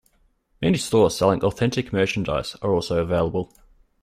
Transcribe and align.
Many 0.63 0.79
stores 0.79 1.15
selling 1.15 1.43
authentic 1.43 1.93
merchandise 1.93 2.55
are 2.63 2.73
also 2.73 2.99
available. 3.03 3.53